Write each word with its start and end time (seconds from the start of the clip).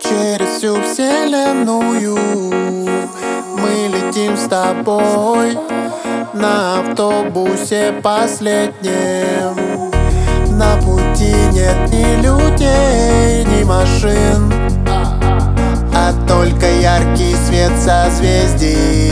Через 0.00 0.48
всю 0.58 0.82
вселенную 0.82 2.16
Мы 3.56 3.88
летим 3.88 4.36
с 4.36 4.48
тобой 4.48 5.56
На 6.32 6.80
автобусе 6.80 7.94
последнем. 8.02 9.54
На 10.58 10.76
пути 10.78 11.32
нет 11.52 11.92
ни 11.92 12.22
людей, 12.22 13.44
ни 13.44 13.62
машин 13.62 14.52
А 15.94 16.12
только 16.26 16.66
яркий 16.80 17.36
свет 17.36 17.72
созвездий 17.78 19.03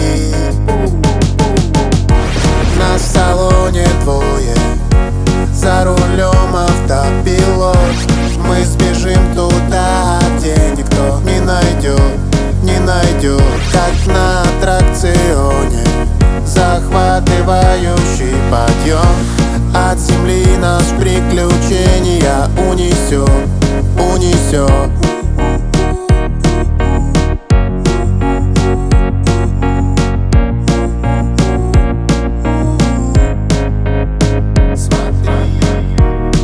аттракционе 14.92 15.84
Захватывающий 16.44 18.34
подъем. 18.50 18.98
От 19.74 19.98
земли 19.98 20.44
нас 20.60 20.92
приключения 21.00 22.46
унесет, 22.58 23.28
унесет 23.98 24.90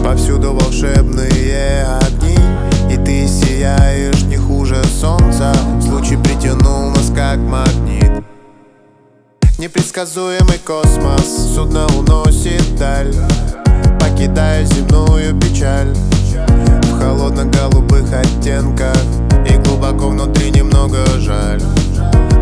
Повсюду 0.02 0.54
волшебные 0.54 1.84
огни 2.00 2.38
И 2.90 2.96
ты 2.96 3.28
сияешь 3.28 4.22
не 4.22 4.36
хуже 4.36 4.82
солнца. 4.84 5.52
Случай 5.86 6.16
притянул 6.16 6.90
нас 6.90 7.12
как 7.14 7.38
магнит 7.38 7.77
Непредсказуемый 9.68 10.58
космос. 10.64 11.52
Судно 11.54 11.86
уносит 11.88 12.74
даль 12.78 13.14
Покидая 14.00 14.64
земную 14.64 15.38
печаль. 15.38 15.94
В 16.84 16.98
холодно-голубых 16.98 18.10
оттенках 18.10 18.96
И 19.46 19.58
глубоко 19.58 20.08
внутри 20.08 20.52
немного 20.52 21.04
жаль. 21.18 21.60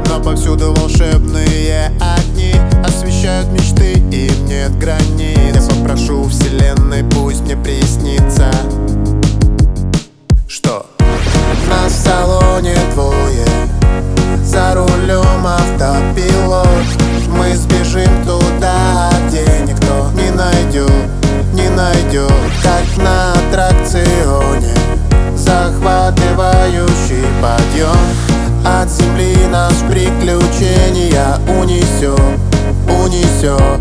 Но 0.08 0.22
повсюду 0.22 0.72
волшебные 0.72 1.90
огни 2.00 2.54
Освещают 2.84 3.48
мечты, 3.48 3.94
им 3.94 4.46
нет 4.46 4.78
границ. 4.78 5.36
Я 5.52 5.74
попрошу 5.74 6.28
вселенной, 6.28 7.02
пусть 7.10 7.40
мне 7.40 7.56
приснится 7.56 8.52
подъем 27.46 28.06
От 28.64 28.90
земли 28.90 29.46
нас 29.50 29.74
приключения 29.88 31.38
унесет, 31.60 32.18
унесет 32.88 33.80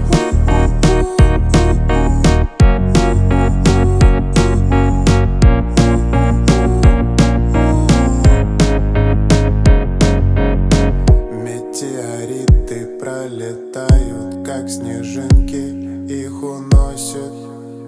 Метеориты 11.31 12.85
пролетают, 12.99 14.45
как 14.45 14.69
снежинки 14.69 16.11
Их 16.11 16.43
уносит 16.43 17.33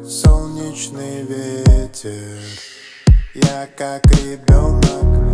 солнечный 0.08 1.24
ветер. 1.24 2.40
Я 3.36 3.68
как 3.78 4.04
ребенок 4.08 5.27